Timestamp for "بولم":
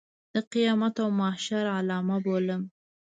2.25-2.61